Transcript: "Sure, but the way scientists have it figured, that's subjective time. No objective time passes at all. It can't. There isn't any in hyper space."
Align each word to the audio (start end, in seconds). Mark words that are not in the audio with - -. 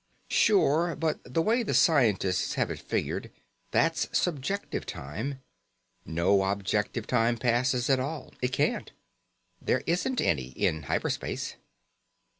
"Sure, 0.31 0.95
but 0.95 1.19
the 1.23 1.43
way 1.43 1.63
scientists 1.63 2.55
have 2.55 2.71
it 2.71 2.79
figured, 2.79 3.29
that's 3.69 4.09
subjective 4.11 4.83
time. 4.83 5.41
No 6.07 6.41
objective 6.41 7.05
time 7.05 7.37
passes 7.37 7.87
at 7.87 7.99
all. 7.99 8.33
It 8.41 8.47
can't. 8.51 8.91
There 9.61 9.83
isn't 9.85 10.19
any 10.19 10.53
in 10.53 10.81
hyper 10.89 11.11
space." 11.11 11.55